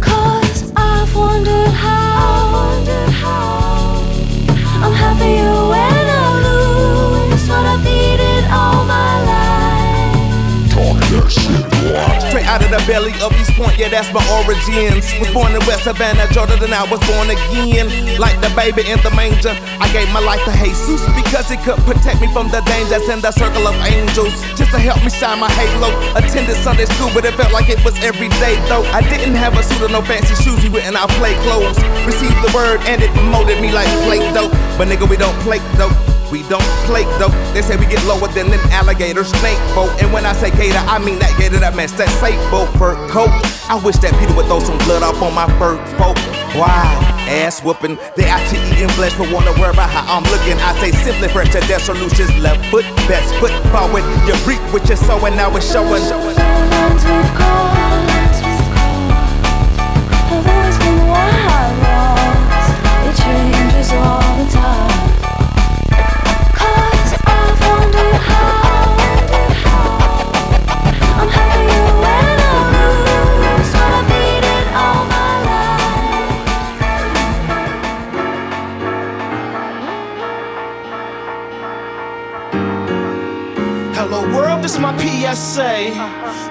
[0.00, 2.84] Cause I've wondered how,
[4.84, 5.97] I'm happier when I
[11.28, 15.04] Straight out of the belly of East Point, yeah, that's my origins.
[15.20, 17.88] Was born in West Savannah, Georgia, then I was born again.
[18.16, 21.76] Like the baby in the manger, I gave my life to Jesus because it could
[21.84, 24.32] protect me from the dangers in the circle of angels.
[24.56, 25.92] Just to help me shine my halo.
[26.16, 28.84] Attended Sunday school, but it felt like it was every day though.
[28.96, 31.76] I didn't have a suit or no fancy shoes, we went and I play clothes.
[32.08, 34.52] Received the word and it molded me like plate dope.
[34.76, 36.17] But nigga, we don't play dope.
[36.30, 37.32] We don't play though.
[37.54, 39.90] They say we get lower than an alligator snake boat.
[40.02, 42.96] And when I say gator, I mean that gator that match that safe boat fur
[43.08, 43.32] coat.
[43.68, 46.18] I wish that Peter would throw some blood up on my fur coat.
[46.52, 46.84] Why?
[47.28, 47.96] Ass whooping.
[48.16, 50.60] They out to eating flesh, but wanna worry about how I'm looking.
[50.60, 52.28] I say simply fresh to their solutions.
[52.36, 54.04] Left foot, best foot forward.
[54.28, 56.04] You reap what you're sowing, now it's showing.
[63.08, 65.07] It changes all the time.
[84.80, 85.92] My PSA.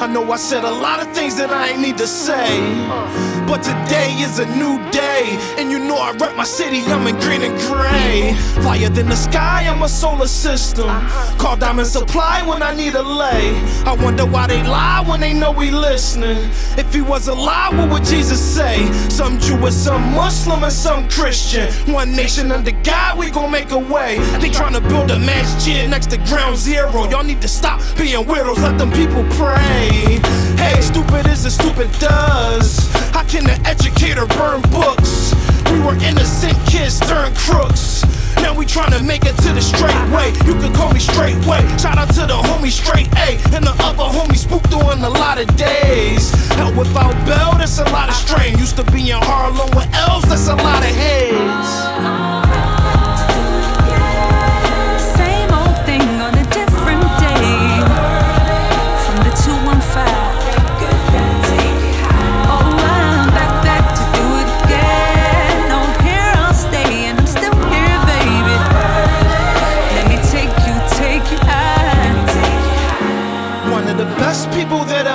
[0.04, 3.27] I know I said a lot of things that I ain't need to say.
[3.48, 5.38] But today is a new day.
[5.58, 8.36] And you know I rep my city, I'm in green and gray.
[8.62, 10.90] Flyer than the sky, I'm a solar system.
[11.38, 13.56] Call Diamond Supply when I need a lay.
[13.86, 16.38] I wonder why they lie when they know we listening.
[16.78, 18.86] If he was alive, what would Jesus say?
[19.10, 21.72] Some Jewish, some Muslim, and some Christian.
[21.94, 24.18] One nation under God, we gon' make a way.
[24.42, 27.10] They tryna build a masjid next to ground zero.
[27.10, 30.20] Y'all need to stop being widows, let them people pray.
[30.58, 32.90] Hey, stupid is as stupid does.
[33.14, 35.34] How can an educator burn books?
[35.72, 38.04] We were innocent kids turned crooks.
[38.38, 40.30] Now we tryna make it to the straight way.
[40.46, 41.62] You can call me straight way.
[41.78, 43.38] Shout out to the homie straight A.
[43.56, 46.32] And the other homie spook doing a lot of days.
[46.56, 48.58] Hell without Bell, that's a lot of strain.
[48.58, 52.27] Used to be in Harlem with L's, that's a lot of haze.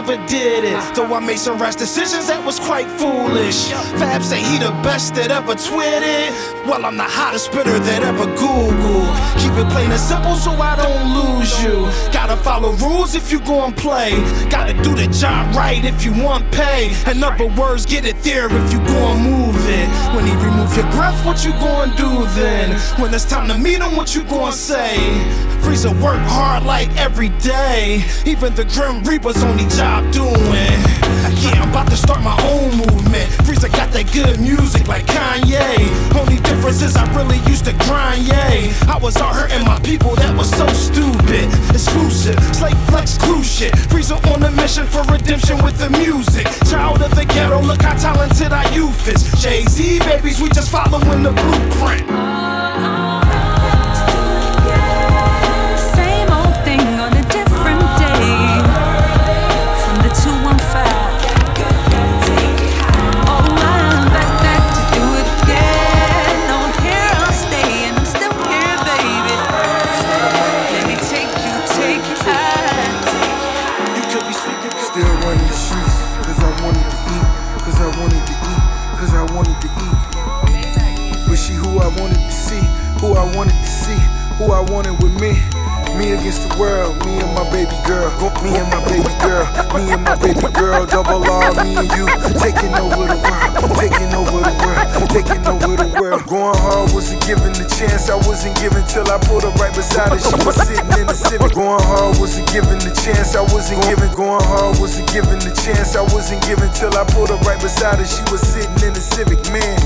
[0.07, 0.95] Did it.
[0.95, 3.69] Though I made some rash decisions that was quite foolish.
[3.99, 6.31] Fab say he the best that ever tweeted.
[6.67, 9.07] Well, I'm the hottest spitter that ever Google.
[9.39, 11.87] Keep it plain and simple so I don't lose you.
[12.13, 14.13] Gotta follow rules if you gon' play.
[14.51, 16.91] Gotta do the job right if you want pay.
[17.11, 19.89] In other words, get it there if you gon' move it.
[20.15, 22.79] When he remove your breath, what you gon' do then?
[23.01, 24.97] When it's time to meet him, what you gon' say?
[25.63, 28.03] Frieza work hard like every day.
[28.27, 30.79] Even the Grim Reaper's only job doing.
[31.43, 33.29] Yeah, I'm about to start my own movement.
[33.45, 35.77] Frieza got that good music like Kanye.
[36.15, 38.73] Only difference is I really used to grind, yay.
[38.87, 41.51] I was out hurting my people, that was so stupid.
[41.75, 43.75] Exclusive, slate flex clue shit.
[43.91, 46.47] Frieza on a mission for redemption with the music.
[46.71, 49.23] Child of the ghetto, look how talented our youth is.
[49.43, 52.09] Jay Z babies, we just following the blueprint.
[52.09, 52.92] Uh-huh.
[83.13, 84.01] Who I wanted to see,
[84.41, 85.37] who I wanted with me.
[86.01, 88.09] Me against the world, me and my baby girl,
[88.41, 89.45] me and my baby girl,
[89.77, 92.09] me and my baby girl, double R, me and you,
[92.41, 96.25] taking over the world, taking over the world, taking over the world.
[96.25, 100.17] Going hard wasn't given the chance, I wasn't given till I pulled up right beside
[100.17, 100.17] her.
[100.17, 101.53] She was sitting in the Civic.
[101.53, 104.09] Going hard wasn't given the chance, I wasn't given.
[104.17, 108.01] Going hard wasn't given the chance, I wasn't given till I pulled up right beside
[108.01, 108.09] her.
[108.09, 109.77] She was sitting in the Civic, man.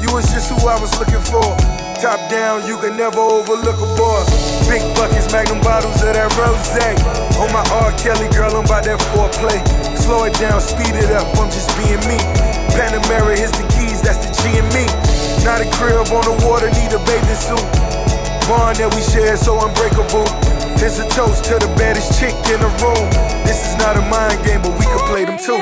[0.00, 1.83] You was just who I was looking for.
[2.00, 4.22] Top down, you can never overlook a boy.
[4.68, 6.68] Big buckets, magnum bottles of that rose.
[7.40, 7.90] On my R.
[7.96, 9.56] Kelly, girl, I'm by that foreplay.
[9.96, 12.18] Slow it down, speed it up, I'm just being me.
[12.76, 14.84] Panamera, here's the keys, that's the G and me.
[15.46, 17.64] Not a crib on the water, need a bathing suit.
[18.50, 20.28] Bond that we share, so unbreakable.
[20.76, 23.08] Here's a toast to the baddest chick in the room.
[23.48, 25.56] This is not a mind game, but we can play them too.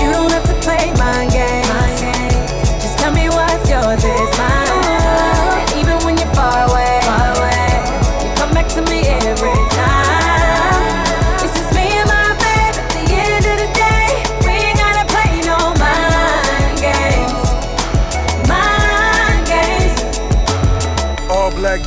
[0.00, 2.03] You don't have to play my game.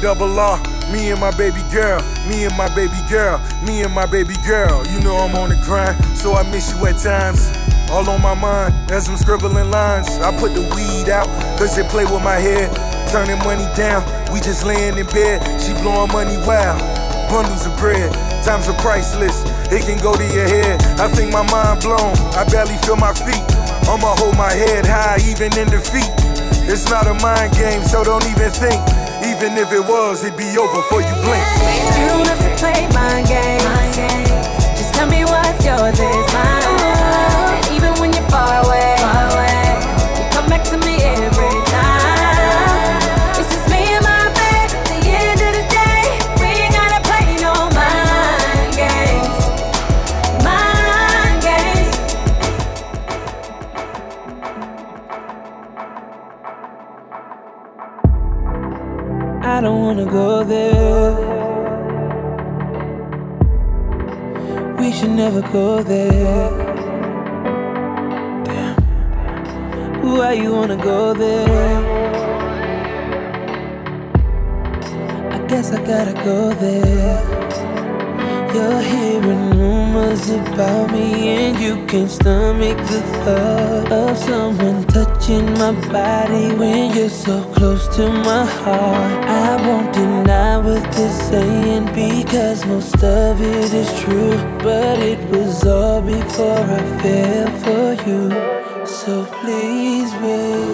[0.07, 0.57] Double R.
[0.89, 1.99] Me and my baby girl,
[2.29, 4.87] me and my baby girl, me and my baby girl.
[4.87, 7.51] You know I'm on the grind, so I miss you at times.
[7.91, 10.07] All on my mind, as I'm scribbling lines.
[10.23, 11.27] I put the weed out,
[11.59, 12.71] cause it play with my head.
[13.11, 13.99] Turning money down,
[14.31, 15.43] we just laying in bed.
[15.59, 16.79] She blowing money wild,
[17.27, 18.07] bundles of bread.
[18.47, 19.43] Times are priceless,
[19.75, 20.79] it can go to your head.
[21.03, 23.43] I think my mind blown, I barely feel my feet.
[23.91, 26.07] I'ma hold my head high, even in defeat.
[26.63, 29.06] It's not a mind game, so don't even think.
[29.25, 31.45] Even if it was, it'd be over before you blink.
[31.97, 33.61] You don't have to play my game.
[34.77, 37.73] Just tell me what's yours is mine.
[37.73, 38.86] Even when you're far away,
[65.17, 66.51] never go there.
[68.45, 68.75] Damn.
[70.03, 71.79] Why you wanna go there?
[75.35, 77.19] I guess I gotta go there.
[78.53, 85.71] You're hearing rumors about me, and you can't stomach the thought of someone touching my
[85.91, 89.26] body when you're so close to my heart.
[89.37, 95.63] I won't deny what they're saying because most of it is true, but it was
[95.63, 98.23] all before I fell for you.
[98.85, 100.73] So please, wait.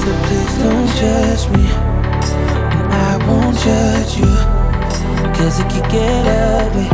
[0.00, 1.66] so please don't judge me,
[2.76, 4.34] and I won't judge you.
[5.36, 6.90] Cause it could get ugly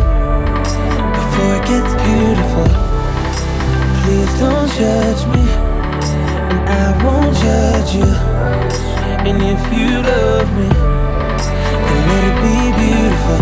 [1.19, 2.71] before it gets beautiful.
[4.01, 5.45] Please don't judge me,
[6.53, 9.00] and I won't judge you.
[9.23, 10.69] And if you love me,
[11.87, 13.41] then let it be beautiful.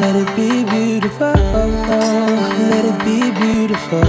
[0.00, 1.34] Let it be beautiful.
[2.70, 4.06] Let it be beautiful.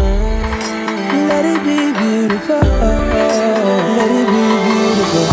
[1.27, 2.61] Let it be beautiful.
[3.97, 5.27] Let it be beautiful.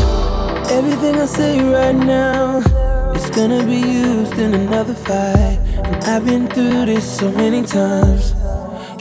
[0.78, 2.59] Everything I say right now
[3.14, 5.59] is gonna be used in another fight.
[5.84, 8.32] And I've been through this so many times.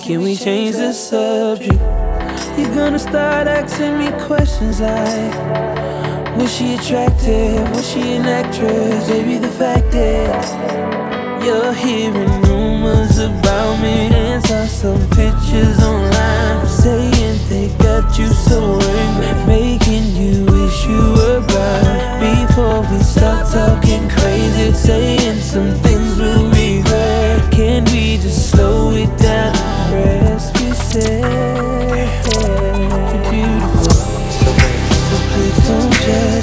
[0.03, 1.81] Can we change the subject?
[2.57, 5.82] You're gonna start asking me questions like
[6.37, 7.69] was she attractive?
[7.71, 9.07] Was she an actress?
[9.07, 10.45] Maybe the fact is,
[11.45, 18.79] you're hearing rumors about me and saw some pictures online saying they got you so
[18.79, 22.47] angry, making you wish you were blind.
[22.47, 27.51] Before we start talking crazy, saying some things we'll regret.
[27.51, 30.59] Can we just slow it down and rest?
[30.59, 31.52] You said.
[36.05, 36.42] just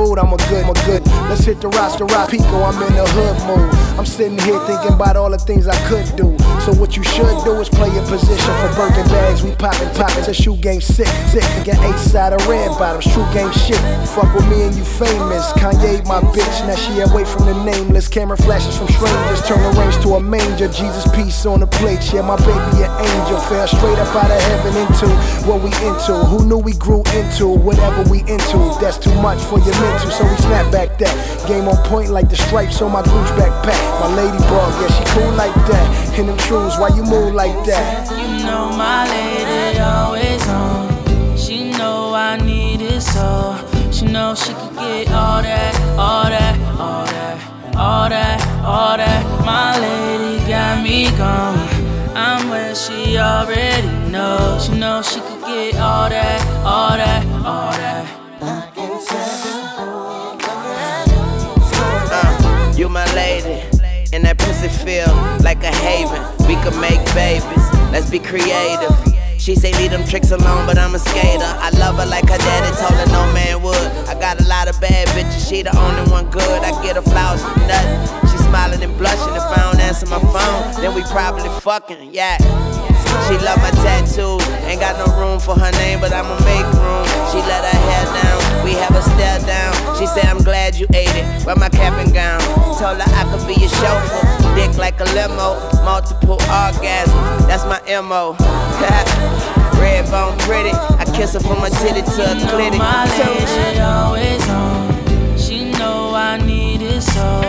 [0.00, 1.06] food, I'm a good, I'm a good.
[1.28, 3.98] Let's hit the roster, rock Pico, I'm in the hood mood.
[3.98, 6.39] I'm sitting here thinking about all the things I could do.
[6.64, 9.42] So what you should do is play your position for Birkin bags.
[9.42, 11.44] We poppin', poppin', the shoe game sick, sick.
[11.64, 13.80] Get eight side of red bottoms, true game shit.
[14.12, 15.52] Fuck with me and you famous.
[15.56, 18.08] Kanye my bitch, now she away from the nameless.
[18.08, 20.68] Camera flashes from strangers, turn the range to a manger.
[20.68, 23.38] Jesus peace on the plate, yeah my baby an angel.
[23.48, 25.08] Fell straight up out of heaven into
[25.48, 26.12] what we into.
[26.28, 28.58] Who knew we grew into whatever we into?
[28.80, 31.14] That's too much for your mental, so we snap back that.
[31.48, 33.80] Game on point like the stripes on my Gucci backpack.
[34.00, 36.09] My lady ladybug, yeah she cool like that.
[36.18, 38.10] In them shoes, why you move like that?
[38.10, 41.36] You know my lady always on.
[41.36, 43.56] She know I need it so.
[43.90, 49.44] She know she can get all that, all that, all that, all that, all that.
[49.46, 51.90] My lady got me going.
[52.14, 54.66] I'm where she already knows.
[54.66, 58.20] She know she can get all that, all that, all that.
[62.12, 63.62] Uh, you my lady,
[64.12, 66.22] and that pussy feel like a haven.
[66.48, 68.90] We could make babies, let's be creative.
[69.38, 71.48] She say leave them tricks alone, but I'm a skater.
[71.64, 73.90] I love her like her daddy told her no man would.
[74.04, 76.62] I got a lot of bad bitches, she the only one good.
[76.62, 78.28] I get her flowers for nothing.
[78.28, 79.34] She smiling and blushing.
[79.34, 82.36] If I don't answer my phone, then we probably fucking, yeah.
[83.26, 87.04] She love my tattoos, ain't got no room for her name, but I'ma make room.
[87.32, 89.72] She let her hair down, we have a stare down.
[89.98, 91.68] She said, I'm glad you ate it, wear my
[94.90, 98.34] like a limo, multiple orgasms, that's my MO.
[99.80, 102.78] Red bone pretty, I kiss her from her titty to her clitty.
[102.78, 105.38] my lady always on.
[105.38, 107.40] She know I need it so.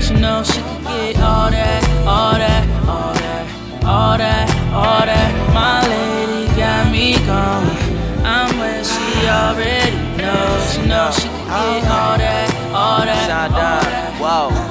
[0.00, 5.54] She know she can get all that, all that, all that, all that, all that.
[5.54, 8.24] My lady got me going.
[8.26, 10.72] I'm where she already knows.
[10.72, 14.18] She know she can get all that, all that, all that.
[14.20, 14.48] Whoa.
[14.50, 14.67] Look,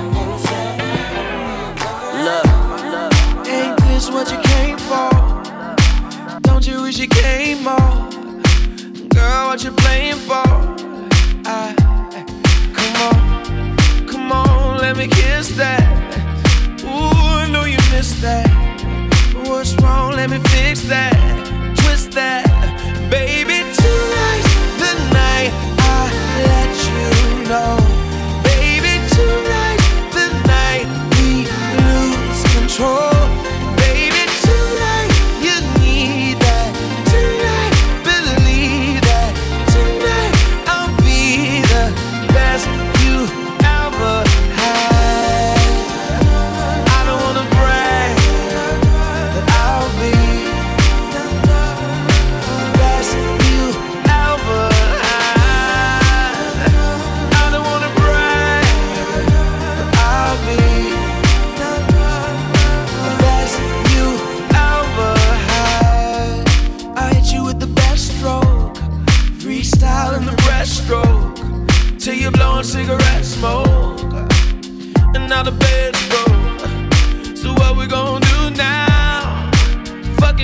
[4.18, 5.12] what you came for?
[6.42, 8.10] Don't you wish you came more?
[9.10, 10.48] Girl, what you playing for?
[11.46, 11.76] I,
[12.78, 15.84] come on, come on, let me kiss that.
[16.84, 18.50] Ooh, I know you missed that.
[19.46, 20.14] What's wrong?
[20.14, 21.14] Let me fix that.
[21.78, 22.48] Twist that,
[23.12, 23.60] baby.
[23.82, 26.04] Tonight's the night I
[26.50, 27.77] let you know.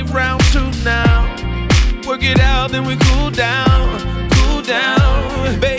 [0.04, 1.24] It round two now.
[2.08, 5.73] Work it out, then we cool down, cool down, baby.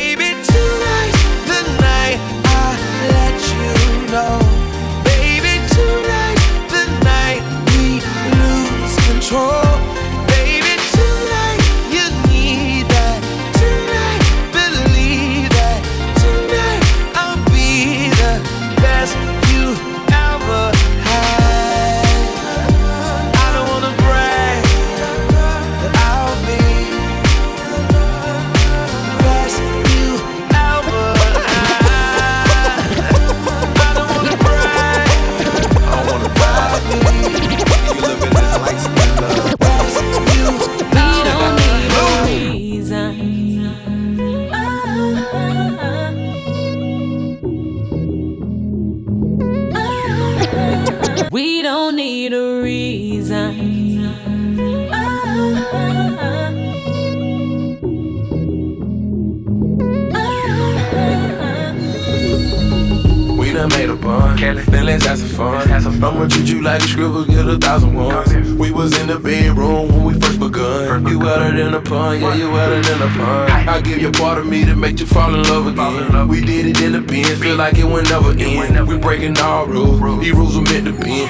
[73.05, 73.51] apart.
[73.51, 76.29] I give you part of me to make you fall in love again.
[76.29, 78.89] We did it in the pen, feel like it would never end.
[78.89, 81.27] We breaking all rules, these rules were meant to be.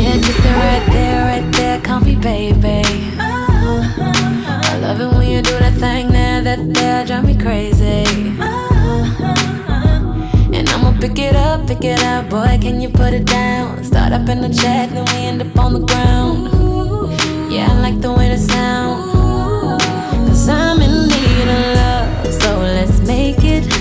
[0.00, 2.82] Yeah, just right there, right there, comfy baby.
[3.18, 8.04] I love it when you do that thing now that there drive me crazy.
[10.52, 13.84] And I'ma pick it up, pick it up, boy, can you put it down?
[13.84, 16.48] Start up in the chat, then we end up on the ground.
[17.52, 19.09] Yeah, I like the way it sounds.
[20.50, 23.79] I'm in need of love, so let's make it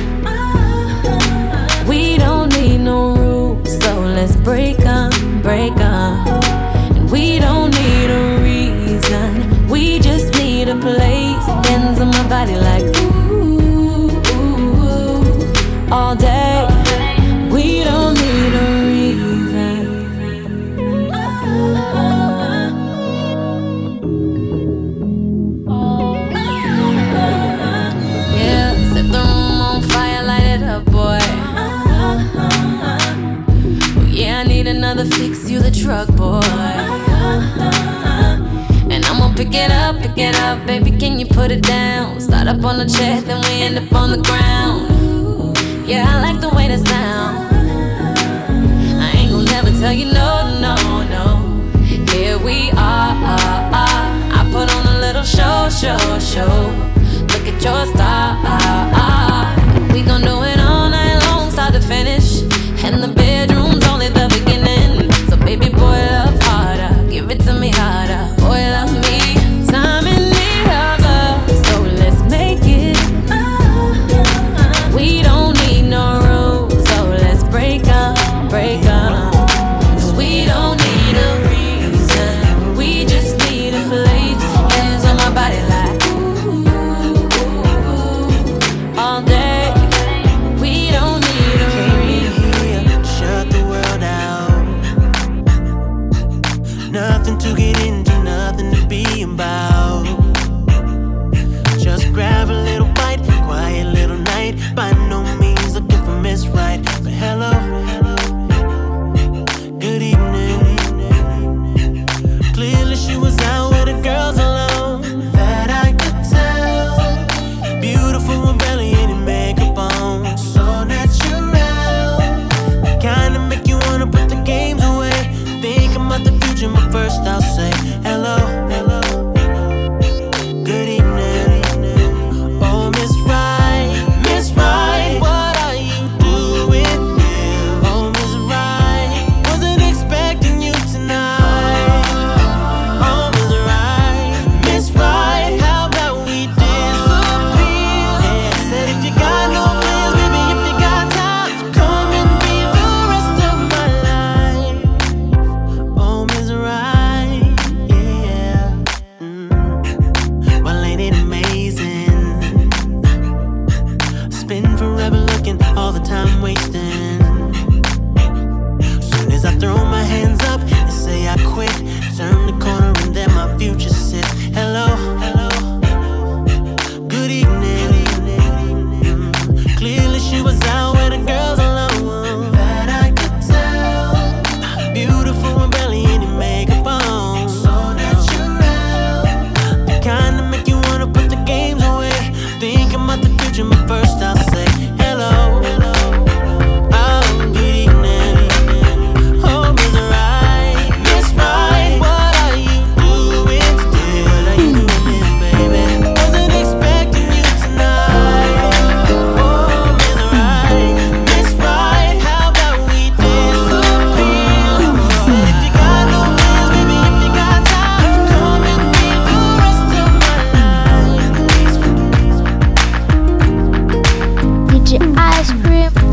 [225.63, 226.08] Grim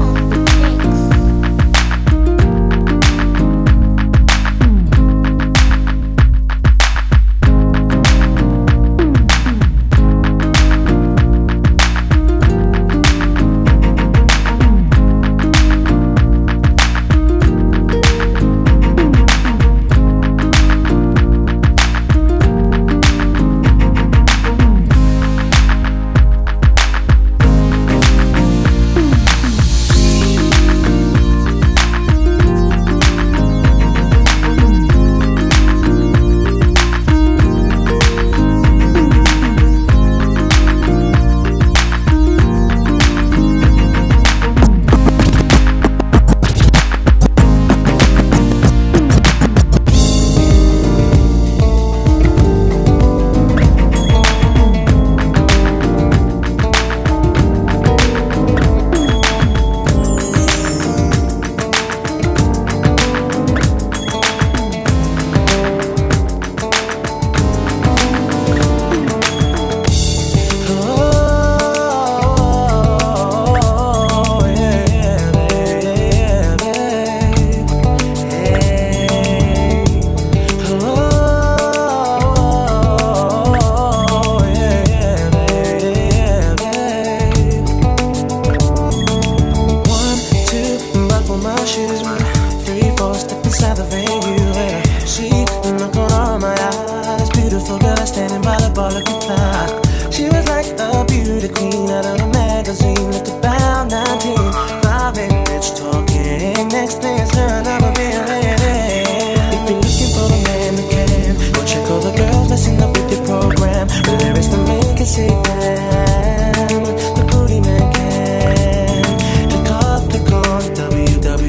[112.57, 113.89] the girls messing up with your program.
[113.89, 116.85] The lyrics to make it say damn.
[117.15, 119.05] The booty man can.
[119.51, 121.49] Click off, click on www.cd.com.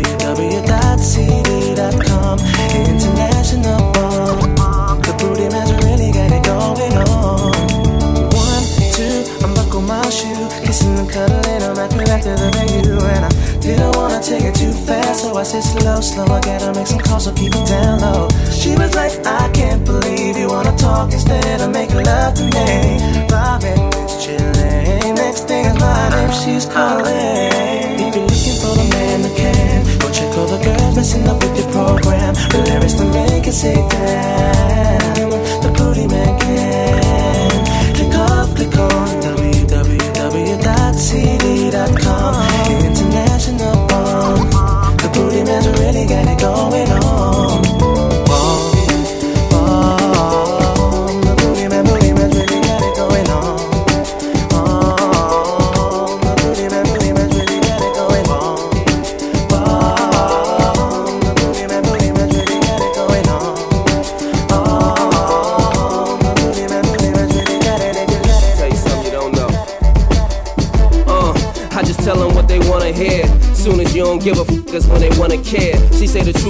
[2.75, 5.01] International bomb.
[5.01, 7.53] The booty man's really got it going on.
[8.35, 11.63] One, two, I'm buckle my shoe, kissing and cuddling.
[11.63, 13.29] I'm acting to the venue, and I
[13.61, 16.25] didn't wanna take it too fast, so I said slow, slow.
[16.25, 18.27] I gotta make some calls, so keep it down low.
[18.51, 19.49] She was like, I
[22.07, 22.71] love to me.
[23.27, 27.99] Five minutes chilling, next thing is my name, she's calling.
[28.05, 29.79] If you're looking for the man that can,
[30.17, 32.33] check all the girls messing up with your program.
[32.51, 34.96] The lyrics to make it say damn,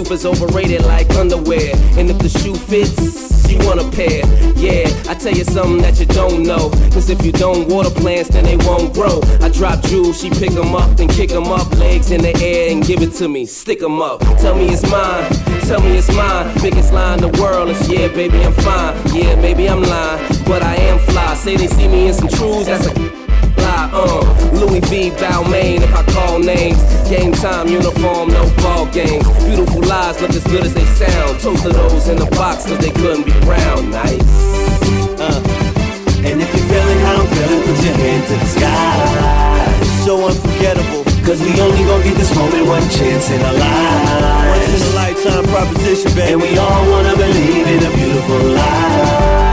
[0.08, 1.76] Truth is overrated like underwear.
[1.98, 4.24] And if the shoe fits, you want a pair.
[4.56, 6.70] Yeah, I tell you something that you don't know.
[6.94, 9.20] Cause if you don't water plants, then they won't grow.
[9.42, 11.70] I drop jewels, she pick 'em up and kick 'em up.
[11.76, 13.46] Legs in the air and give it to me.
[13.46, 14.22] Stick 'em up.
[14.40, 15.26] Tell me it's mine.
[15.68, 16.54] Tell me it's mine.
[16.62, 18.96] Biggest lie in the world is yeah, baby, I'm fine.
[19.14, 21.36] Yeah, maybe I'm lying, but I am fly.
[21.36, 22.94] Say they see me in some trues, that's a
[23.58, 24.37] lie, uh.
[24.58, 25.12] Louis V.
[25.12, 26.82] Balmain, if I call names.
[27.10, 29.26] Game time, uniform, no ball games.
[29.46, 31.40] Beautiful lies look as good as they sound.
[31.40, 33.92] Toast to those in the box, cause they couldn't be round.
[33.92, 34.22] Nice.
[35.20, 35.42] Uh.
[36.26, 39.78] And if you're feeling how I'm feeling, put your hand to the sky.
[39.82, 41.04] It's so unforgettable.
[41.24, 44.48] Cause we only gon' get this moment one chance in our lives.
[44.50, 46.34] Once in a lifetime proposition, baby.
[46.34, 49.47] And we all wanna believe in a beautiful life.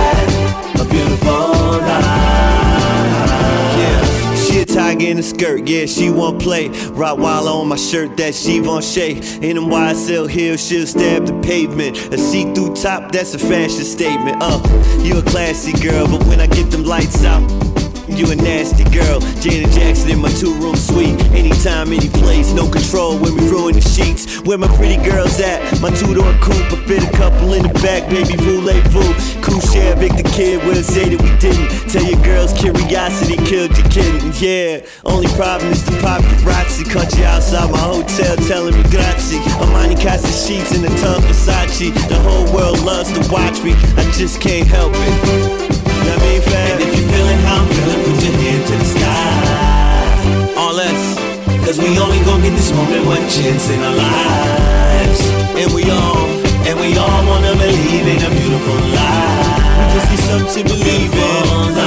[4.75, 6.69] Tiger in a skirt, yeah, she won't play.
[6.69, 9.19] Rottweiler on my shirt, that she won't shake.
[9.43, 11.97] In them YSL heels, she'll stab the pavement.
[12.13, 14.39] A see-through top, that's a fashion statement.
[14.41, 14.61] Uh,
[15.03, 17.74] you a classy girl, but when I get them lights out.
[18.07, 21.19] You a nasty girl, Janet Jackson in my two-room suite.
[21.33, 24.41] Anytime, any place, no control when we ruin the sheets.
[24.43, 25.81] Where my pretty girls at?
[25.81, 29.41] My two-door coupe, I fit a couple in the back, baby, voulez-vous.
[29.41, 31.89] Cool share, Vic the kid, we'll say that we didn't.
[31.89, 34.85] Tell your girls curiosity killed your kitten, yeah.
[35.05, 39.41] Only problem is the paparazzi caught you outside my hotel telling me grazie.
[39.65, 41.89] Armani Casa sheets in the tongue Versace.
[42.09, 45.81] The whole world loves to watch me, I just can't help it.
[45.89, 47.04] You Know I mean, fam?
[47.25, 50.61] Feeling how I'm feeling, put your hand to the sky.
[50.61, 51.17] All us.
[51.65, 55.21] Cause we only gon' get this moment one chance in our lives.
[55.57, 56.21] And we all,
[56.69, 59.57] and we all wanna believe in a beautiful life.
[59.79, 61.84] We just need something to believe in.